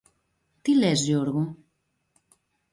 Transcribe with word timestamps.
Τι 0.61 0.75
λες, 0.75 1.01
Γιώργο; 1.03 1.57